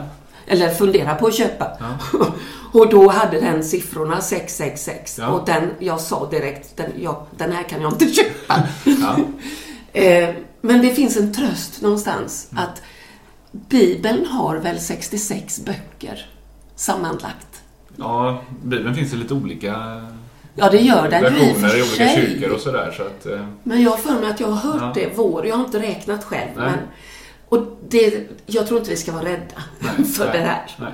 [0.47, 1.71] Eller fundera på att köpa.
[1.79, 1.97] Ja.
[2.73, 5.17] och då hade den siffrorna 666.
[5.19, 5.27] Ja.
[5.27, 8.63] Och den, jag sa direkt, den, jag, den här kan jag inte köpa.
[8.83, 9.17] Ja.
[10.01, 10.29] eh,
[10.61, 12.63] men det finns en tröst någonstans Mm.
[12.63, 12.81] att
[13.51, 16.29] Bibeln har väl 66 böcker
[16.75, 17.61] sammanlagt.
[17.95, 20.01] ja, Bibeln finns i lite olika
[20.55, 22.15] Ja, det gör den ju i och för olika sig.
[22.15, 22.93] kyrkor och sådär.
[22.97, 24.91] Så att, eh, Men jag har för mig att jag har hört Ja.
[25.03, 25.45] det vår.
[25.47, 26.49] Jag har inte räknat själv.
[26.57, 26.65] Nej.
[26.65, 26.79] Men,
[27.49, 30.93] och det, jag tror inte vi ska vara rädda Nej, för nej, det här.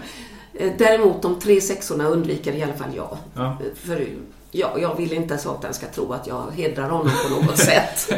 [0.54, 3.18] Eh, Däremot de tre sexorna undviker i alla fall jag.
[3.34, 3.58] Ja.
[3.76, 4.08] För
[4.52, 8.14] ja, jag vill inte att Satan ska tro att jag hedrar honom på något sätt.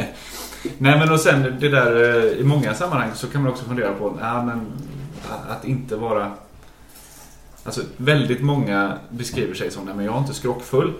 [0.78, 3.92] Nej men och sen det där eh, i många sammanhang så kan man också fundera
[3.92, 4.66] på ja, men,
[5.48, 6.32] att inte vara
[7.64, 10.92] Alltså väldigt många beskriver sig som nej men jag är inte skrockfull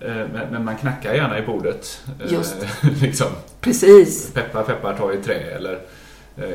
[0.00, 0.14] eh,
[0.50, 2.00] men, man knackar gärna i bordet.
[2.28, 2.56] Just.
[3.02, 3.26] liksom,
[3.60, 4.32] Precis.
[4.32, 5.80] peppar peppar ta i trä eller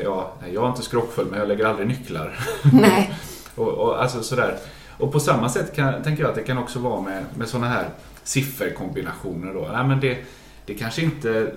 [0.04, 2.38] ja, jag är inte skrockfull men jag lägger aldrig nycklar.
[2.72, 3.14] Nej.
[3.56, 4.58] Och, och, alltså sådär.
[4.98, 7.68] och på samma sätt kan, tänker jag att det kan också vara med, med sådana
[7.68, 7.88] här
[8.22, 9.54] sifferkombinationer.
[9.54, 9.68] Då.
[9.72, 10.18] Nej, men det,
[10.66, 11.52] det kanske inte...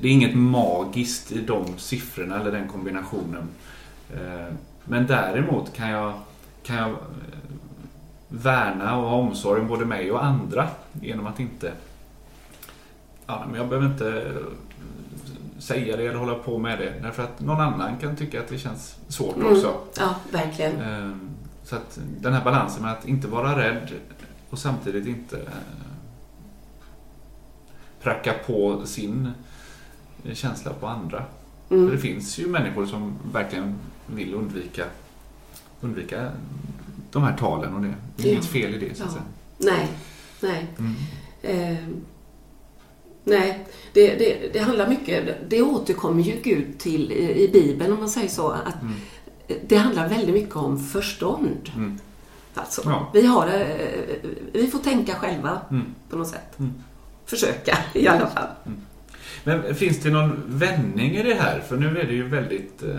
[0.00, 3.48] Det är inget magiskt i de siffrorna eller den kombinationen.
[4.14, 4.54] Eh,
[4.84, 6.12] men däremot kan jag,
[6.62, 6.96] kan jag eh,
[8.28, 10.68] värna och ha omsorg om både mig och andra
[11.00, 11.72] genom att inte...
[13.26, 14.32] Ja, men jag behöver inte
[15.62, 16.94] säga det eller hålla på med det.
[17.02, 19.52] Därför att någon annan kan tycka att det känns svårt Mm.
[19.52, 19.74] också.
[19.98, 20.80] Ja, verkligen.
[20.80, 21.28] Ehm,
[21.64, 23.90] Så att den här balansen med att inte vara rädd
[24.50, 25.42] och samtidigt inte eh,
[28.02, 29.30] pracka på sin
[30.32, 31.24] känsla på andra.
[31.68, 31.98] För det Mm.
[31.98, 33.74] finns ju människor som verkligen
[34.06, 34.84] vill undvika,
[35.80, 36.30] undvika
[37.10, 38.32] de här talen och det, det är Ja.
[38.32, 39.14] inget fel i det så att Ja.
[39.14, 39.76] säga.
[39.76, 39.88] Nej,
[40.40, 40.66] nej.
[40.78, 40.94] Mm.
[41.42, 41.84] Eh,
[43.24, 43.58] nej,
[43.92, 48.08] det, det, det handlar mycket, det återkommer ju Gud till i, i Bibeln om man
[48.08, 48.48] säger så.
[48.50, 48.94] Att Mm.
[49.68, 51.70] Det handlar väldigt mycket om förstånd.
[51.76, 51.98] Mm.
[52.54, 53.10] Alltså, Ja.
[53.14, 53.66] vi, har,
[54.52, 55.86] vi får tänka själva Mm.
[56.10, 56.58] på något sätt.
[56.58, 56.72] Mm.
[57.26, 58.46] Försöka i alla fall.
[59.44, 61.60] Men finns det någon vändning i det här?
[61.68, 62.82] För nu är det ju väldigt...
[62.82, 62.96] Eh,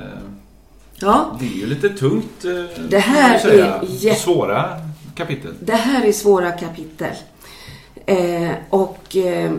[1.00, 4.70] Ja, det är ju lite tungt, eh, Det här är jätte- svåra
[5.16, 5.54] kapitel.
[5.60, 7.14] det här är svåra kapitel.
[8.06, 9.52] Eh, och eh,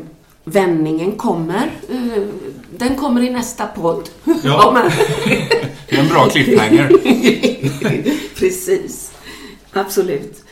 [0.44, 1.70] vändningen kommer.
[1.90, 2.22] Eh,
[2.70, 4.08] den kommer i nästa podd.
[4.44, 4.82] Ja.
[5.88, 6.92] Det är en bra cliffhanger.
[8.38, 9.12] Precis.
[9.72, 10.44] Absolut.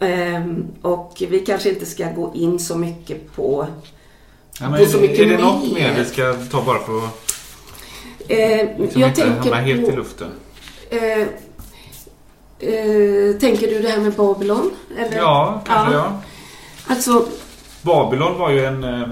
[0.00, 3.66] Ehm, och vi kanske inte ska gå in så mycket på...
[4.60, 5.94] Ja, är så mycket är det något mer.
[5.98, 7.28] vi ska ta bara för att
[8.28, 9.96] Eh, liksom jag tänker helt i på...
[9.96, 10.28] luften?
[10.90, 11.20] Eh,
[12.68, 14.70] eh, tänker du det här med Babylon?
[14.98, 15.16] Eller?
[15.16, 16.22] Ja, kanske ja.
[16.86, 17.26] Alltså,
[17.82, 19.08] Babylon var ju en, eh,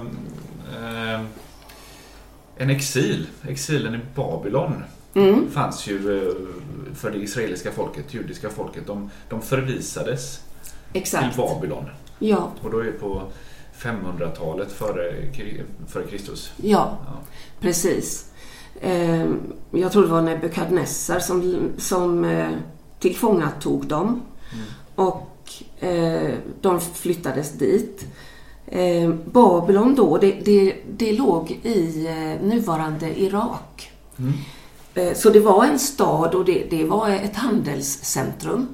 [2.57, 3.27] en exil.
[3.49, 4.83] Exilen i Babylon
[5.15, 5.51] Mm.
[5.51, 6.33] fanns ju eh,
[6.95, 8.87] för det israeliska folket, judiska folket.
[8.87, 10.41] De, de förvisades
[10.93, 11.35] Exakt.
[11.35, 11.85] till Babylon.
[12.19, 13.23] Ja, Och då är det på
[13.79, 15.13] 500-talet före,
[15.89, 16.53] före Kristus.
[16.57, 17.19] ja, Ja.
[17.61, 18.31] precis.
[18.81, 19.27] Eh,
[19.71, 22.49] jag tror det var Nebukadnessar som, som eh,
[22.99, 24.23] tillfångatog dem.
[24.95, 25.53] Och
[25.85, 28.07] eh, de flyttades dit.
[28.67, 33.91] Eh, Babylon då, det, det, det låg i eh, nuvarande Irak.
[34.19, 34.33] Mm.
[34.95, 38.67] Eh, Så det var en stad och det, det var ett handelscentrum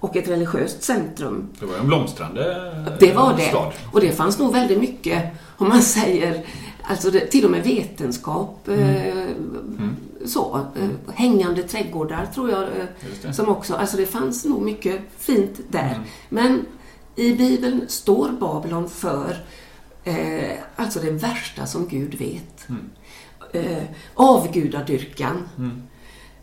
[0.00, 1.48] och ett religiöst centrum.
[1.60, 2.50] Det var en blomstrande
[2.86, 3.42] eh, Det var det.
[3.42, 3.72] stad.
[3.92, 5.22] Och det fanns nog väldigt mycket,
[5.56, 6.44] om man säger,
[6.82, 8.68] alltså det, till och med vetenskap.
[8.68, 9.24] Eh,
[10.26, 12.64] så, eh, hängande trädgårdar tror jag.
[13.34, 15.88] Som också, alltså det fanns nog mycket fint där.
[15.94, 16.00] Mm.
[16.28, 16.66] Men
[17.16, 19.44] i Bibeln står Babylon för
[20.04, 22.68] eh, alltså det värsta som Gud vet.
[22.68, 22.90] Mm.
[23.52, 25.48] Eh, avgudadyrkan.
[25.58, 25.82] Mm.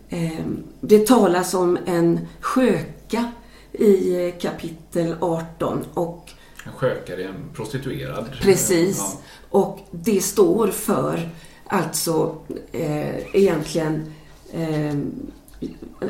[0.09, 0.45] Eh,
[0.81, 3.31] det talas om en sköka
[3.71, 6.31] i eh, kapitel 18 och
[6.65, 8.25] En skökare, en prostituerad.
[8.41, 8.97] Precis.
[8.97, 9.21] Ja.
[9.49, 11.29] Och det står för
[11.65, 12.35] alltså
[12.71, 14.13] eh, egentligen
[14.53, 14.95] eh,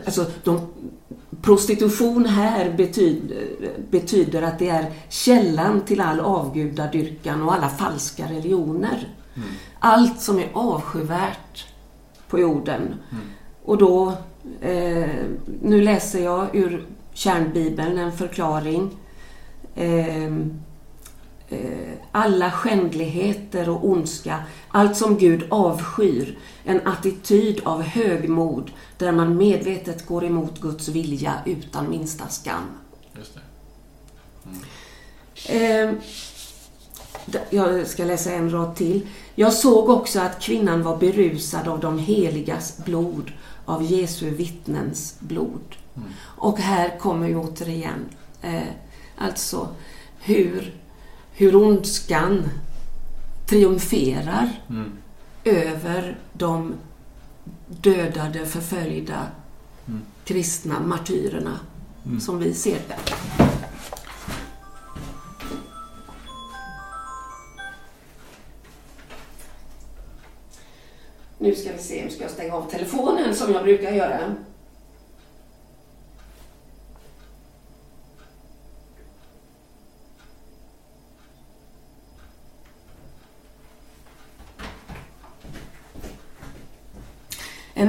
[0.05, 0.67] alltså de,
[1.41, 3.47] prostitution här betyder,
[3.89, 9.07] betyder att det är källan till all avgudadyrkan och alla falska religioner.
[9.35, 9.49] Mm.
[9.79, 11.67] Allt som är avskyvärt
[12.27, 12.95] på jorden.
[13.65, 14.13] Och då,
[14.61, 15.09] eh,
[15.61, 18.97] nu läser jag ur kärnbibeln en förklaring.
[19.75, 20.33] Eh,
[22.11, 30.05] alla skändligheter och ondska, allt som Gud avskyr, en attityd av högmod där man medvetet
[30.05, 32.63] går emot Guds vilja utan minsta skam.
[33.17, 33.41] Just det.
[35.45, 35.93] Eh,
[37.49, 39.07] jag ska läsa en rad till.
[39.35, 43.31] Jag såg också att kvinnan var berusad av de heligas blod,
[43.65, 45.75] av Jesu vittnens blod.
[46.21, 48.05] Och här kommer ju återigen,
[48.41, 48.61] eh,
[49.17, 49.67] alltså
[50.19, 50.73] hur,
[51.39, 52.49] hur ondskan
[53.45, 54.91] triumferar Mm.
[55.43, 56.73] över de
[57.67, 59.27] dödade, förföljda
[59.87, 60.01] Mm.
[60.25, 61.59] kristna martyrerna
[62.05, 62.19] Mm.
[62.19, 63.13] som vi ser det.
[71.37, 74.35] Nu ska vi se, nu ska jag stänga av telefonen som jag brukar göra.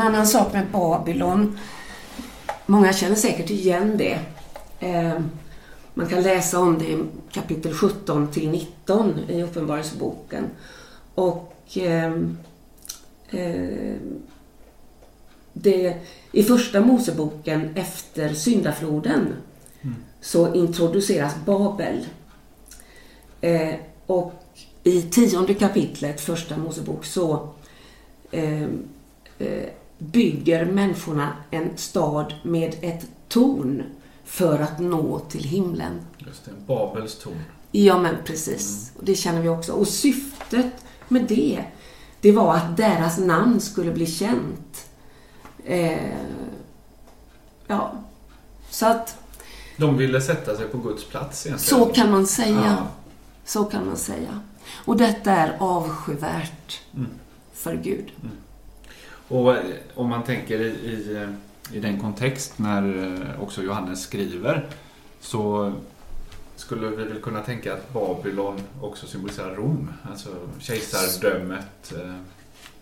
[0.01, 1.59] En annan sak med Babylon.
[2.67, 4.19] Många känner säkert igen det.
[4.81, 5.21] Eh,
[5.95, 10.45] man kan läsa om det i kapitel 17 till 19 i Uppenbarelseboken.
[11.15, 12.39] Och ehm,
[13.31, 13.97] eh,
[15.53, 15.97] det,
[16.33, 19.37] i första Moseboken efter syndafloden
[20.21, 22.07] så introduceras Babel.
[23.41, 23.75] Eh,
[24.07, 24.33] och
[24.83, 27.49] i tionde kapitlet, första Mosebok, så
[28.31, 28.63] eh,
[29.39, 29.69] eh,
[30.01, 33.83] bygger människorna en stad med ett torn
[34.25, 36.01] för att nå till himlen.
[36.19, 36.51] Just det.
[36.67, 37.43] Babels torn.
[37.71, 38.93] Ja, men precis.
[38.99, 39.73] Och Det känner vi också.
[39.73, 41.65] Och syftet med det,
[42.21, 44.87] det var att deras namn skulle bli känt.
[45.65, 46.15] Eh,
[47.67, 47.93] ja,
[48.71, 49.17] så att
[49.77, 51.85] De ville sätta sig på Guds plats egentligen.
[51.87, 52.77] så kan man säga.
[52.79, 52.87] Ja.
[53.45, 54.41] Så kan man säga.
[54.85, 57.11] Och detta är avskyvärt Mm.
[57.55, 58.13] för Gud.
[59.31, 59.57] Och
[59.95, 61.29] om man tänker i, i,
[61.73, 64.66] i den kontext när eh, också Johannes skriver
[65.21, 65.73] så
[66.57, 69.93] skulle vi väl kunna tänka att Babylon också symboliserar Rom.
[70.11, 72.16] Alltså kejsardömet eh,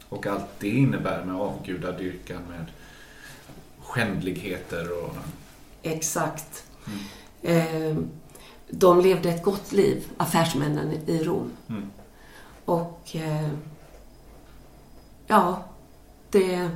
[0.08, 2.66] och allt det innebär med avgudadyrkan, med
[3.78, 5.14] skändligheter och...
[5.82, 6.64] Exakt.
[6.86, 6.98] Mm.
[7.42, 7.96] Eh,
[8.70, 11.50] de levde ett gott liv, affärsmännen i Rom.
[11.68, 11.90] Mm.
[12.64, 13.16] Och
[15.26, 15.67] ja,
[16.30, 16.70] det,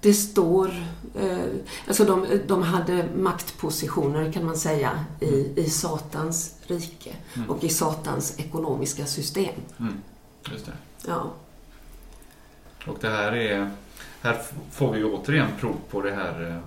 [0.00, 0.70] det står...
[1.14, 1.44] Eh,
[1.86, 7.50] alltså de, de hade maktpositioner kan man säga i, i Satans rike Mm.
[7.50, 9.54] och i Satans ekonomiska system.
[9.80, 9.94] Mm.
[10.52, 10.72] Just det.
[11.06, 11.32] Ja,
[12.86, 13.70] Och det här är...
[14.22, 16.58] Här får vi återigen prov på det här eh,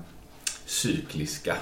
[0.65, 1.55] cykliska.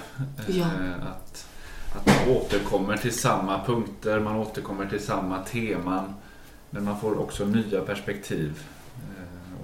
[0.47, 0.65] Eh, Ja.
[1.01, 1.47] Att,
[1.95, 6.13] att man återkommer till samma punkter, man återkommer till samma teman.
[6.69, 8.82] Men man får också nya perspektiv eh,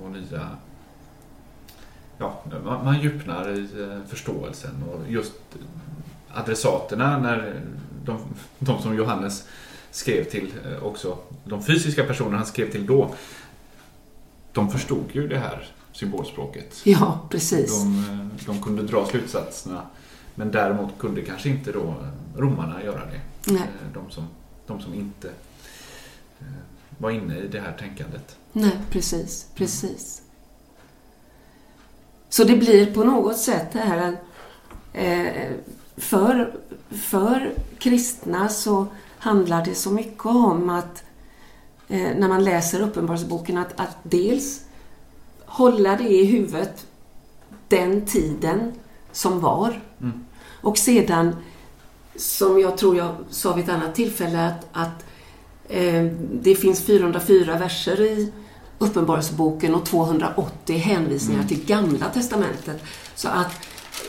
[0.10, 0.50] och nya...
[2.18, 5.34] Ja, man, man djupnar i eh, förståelsen och just
[6.34, 7.62] adressaterna när
[8.06, 8.20] de,
[8.60, 9.48] de som Johannes
[9.92, 13.16] skrev till eh, också, de fysiska personerna han skrev till då,
[14.52, 16.82] de förstod ju det här symbolspråket.
[16.84, 17.84] Ja, precis.
[17.84, 19.82] De, eh, de kunde dra slutsatserna.
[20.36, 21.96] Men däremot kunde kanske inte då
[22.38, 23.22] romarna göra det.
[23.54, 23.68] Nej.
[23.94, 24.28] De som,
[24.68, 25.32] de som inte
[27.00, 28.38] eh, var inne i det här tänkandet.
[28.52, 29.48] Nej, precis.
[29.56, 30.22] Precis.
[32.30, 34.18] Så det blir på något sätt det här
[34.94, 35.52] eh,
[35.98, 36.54] för,
[36.90, 41.04] för kristna så handlar det så mycket om att
[41.88, 44.62] eh, när man läser Uppenbarelseboken att, att dels
[45.46, 46.86] hålla det i huvudet
[47.68, 48.74] den tiden
[49.12, 49.82] som var.
[50.02, 50.26] Mm.
[50.62, 51.36] Och sedan,
[52.16, 55.06] som jag tror jag sa vid ett annat tillfälle, att, att
[56.42, 58.32] det finns 404 verser i
[58.82, 61.48] Uppenbarelseboken och 280 hänvisningar Mm.
[61.48, 62.82] till Gamla Testamentet.
[63.16, 63.52] Så att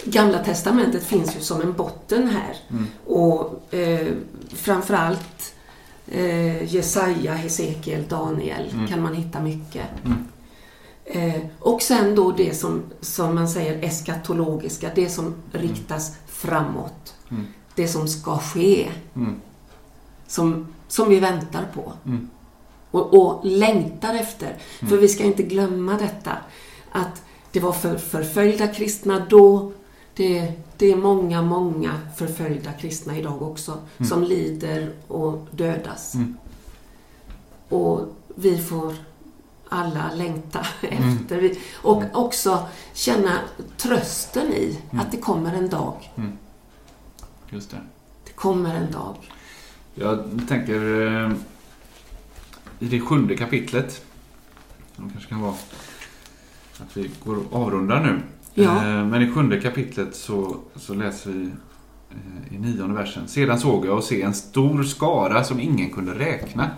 [0.04, 2.56] Gamla Testamentet finns ju som en botten här.
[2.70, 2.86] Mm.
[3.06, 4.06] Och eh,
[4.54, 5.54] framförallt
[6.06, 8.86] eh, Jesaja, Hesekiel, Daniel Mm.
[8.86, 9.86] kan man hitta mycket.
[10.04, 10.24] Mm.
[11.04, 17.14] Eh, och sen då det som, som man säger eskatologiska, det som riktas framåt.
[17.30, 17.46] Mm.
[17.74, 19.34] Det som ska ske, Mm.
[20.26, 21.92] som, som vi väntar på.
[22.06, 22.30] Mm.
[22.90, 24.56] Och, och längtar efter.
[24.88, 26.36] För vi ska inte glömma detta.
[26.92, 27.22] Att
[27.52, 29.72] det var för förföljda kristna då.
[30.14, 33.78] Det, det är många, många förföljda kristna idag också.
[34.08, 36.14] Som lider och dödas.
[36.14, 36.36] Mm.
[37.68, 38.00] Och
[38.34, 38.94] vi får
[39.68, 41.18] alla längta Mm.
[41.18, 41.52] efter.
[41.82, 43.38] Och också känna
[43.76, 46.12] trösten i att det kommer en dag.
[47.50, 47.80] Just det.
[48.24, 49.16] Det kommer en dag.
[49.94, 51.30] Jag tänker eh,
[52.78, 54.04] i det sjunde kapitlet.
[54.96, 55.54] Det kanske kan vara
[56.78, 58.20] att vi går och avrundar nu.
[58.54, 58.76] Ja.
[58.76, 61.42] Eh, Men i sjunde kapitlet så, så läser vi
[62.10, 63.28] eh, i nionde versen.
[63.28, 66.70] Sedan såg jag och se en stor skara som ingen kunde räkna.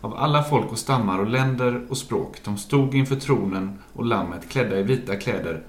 [0.00, 2.40] Av alla folk och stammar och länder och språk.
[2.44, 5.62] De stod inför tronen och lammet klädda i vita kläder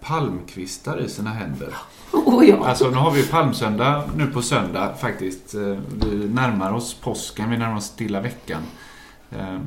[0.00, 1.74] palmkvistar i sina händer.
[2.14, 2.64] Oh, ja.
[2.66, 5.54] Alltså nu har vi palmsöndag nu på söndag faktiskt.
[5.54, 5.60] Eh,
[6.04, 8.62] Vi närmar oss påsken, vi närmar oss stilla veckan.
[9.30, 9.58] Eh,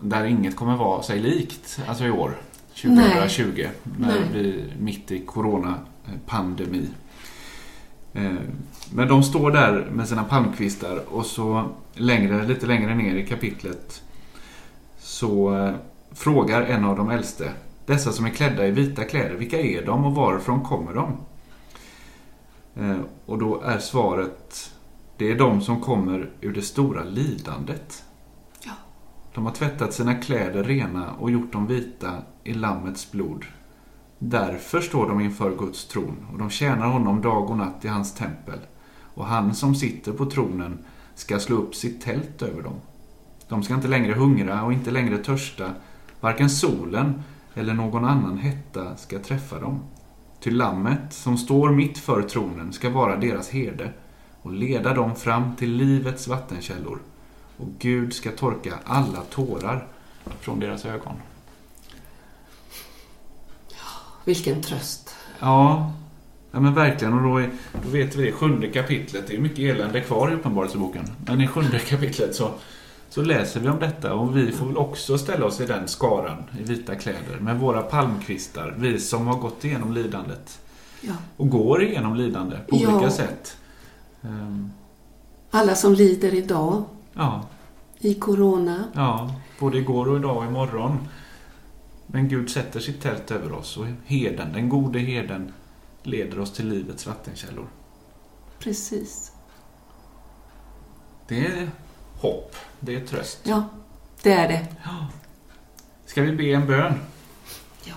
[0.00, 2.38] Där inget kommer vara sig likt, alltså i år.
[2.82, 3.66] 2020.
[3.98, 4.18] När Nej.
[4.32, 6.88] vi blir mitt i coronapandemi.
[8.92, 14.02] Men de står där med sina palmkvistar och så längre, lite längre ner i kapitlet
[14.98, 15.72] så
[16.12, 17.52] frågar en av de äldste
[17.90, 21.16] dessa som är klädda i vita kläder, vilka är de och varifrån kommer de?
[22.84, 24.72] Eh, Och då är svaret,
[25.16, 28.04] det är de som kommer ur det stora lidandet.
[28.64, 28.72] Ja.
[29.34, 32.12] De har tvättat sina kläder rena och gjort dem vita
[32.44, 33.44] i Lammets blod.
[34.18, 38.14] Därför står de inför Guds tron och de tjänar honom dag och natt i hans
[38.14, 38.58] tempel.
[39.14, 40.78] Och han som sitter på tronen
[41.14, 42.74] ska slå upp sitt tält över dem.
[43.48, 45.70] De ska inte längre hungra och inte längre törsta.
[46.20, 47.22] Varken solen
[47.54, 49.80] eller någon annan hetta ska träffa dem.
[50.40, 53.92] Ty lammet som står mitt för tronen ska vara deras herde
[54.42, 56.98] och leda dem fram till livets vattenkällor.
[57.56, 59.86] Och Gud ska torka alla tårar
[60.40, 61.14] från deras ögon.
[64.24, 65.16] Vilken tröst.
[65.38, 65.92] Ja,
[66.50, 67.14] ja men verkligen.
[67.14, 67.50] Och då, är,
[67.84, 71.04] då vet vi det, sjunde kapitlet, det är mycket elände kvar i Uppenbarelseboken.
[71.26, 72.50] Men i sjunde kapitlet så,
[73.10, 76.44] så läser vi om detta och vi får väl också ställa oss i den skaran
[76.58, 80.60] i vita kläder med våra palmkvistar, vi som har gått igenom lidandet
[81.00, 81.12] Ja.
[81.36, 82.94] och går igenom lidande på Ja.
[82.94, 83.56] olika sätt.
[84.22, 84.70] Ehm,
[85.50, 87.42] Alla som lider idag Ja,
[87.98, 88.84] i Corona.
[88.94, 90.98] ja, både igår och idag och imorgon.
[92.06, 95.52] Men Gud sätter sitt tält över oss och heden, den gode heden,
[96.02, 97.66] leder oss till livets vattenkällor.
[98.58, 99.32] Precis.
[101.28, 101.70] Det är
[102.20, 103.40] hopp, det är tröst.
[103.42, 103.64] Ja,
[104.22, 104.66] det är det.
[106.06, 106.94] Ska vi be en bön?
[107.84, 107.94] Ja.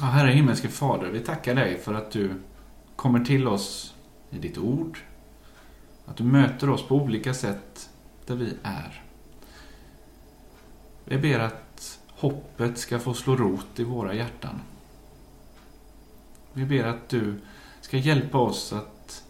[0.00, 2.30] Ja, Herre himmelske Fader, vi tackar dig för att du
[2.96, 3.94] kommer till oss
[4.30, 4.98] i ditt ord.
[6.06, 7.90] Att du möter oss på olika sätt
[8.26, 9.02] där vi är.
[11.04, 14.60] Vi ber att hoppet ska få slå rot i våra hjärtan.
[16.52, 17.40] Vi ber att du
[17.80, 19.24] ska hjälpa oss att,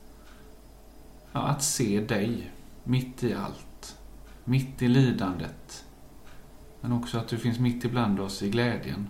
[1.32, 2.50] ja, att se dig
[2.86, 3.96] mitt i allt.
[4.44, 5.84] Mitt i lidandet.
[6.80, 9.08] Men också att du finns mitt ibland oss i glädjen.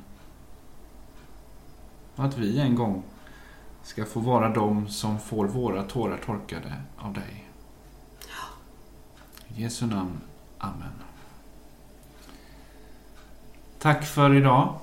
[2.15, 3.03] Och att vi en gång
[3.83, 7.49] ska få vara de som får våra tårar torkade av dig.
[9.49, 10.21] I Jesu namn.
[10.59, 10.93] Amen.
[13.79, 14.79] Tack för idag.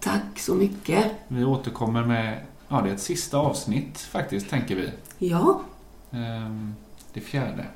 [0.00, 1.12] Tack så mycket.
[1.28, 4.92] Vi återkommer med, ja det är ett sista avsnitt faktiskt, tänker vi.
[5.18, 5.60] Ja,
[6.10, 6.74] Ehm,
[7.12, 7.66] det fjärde.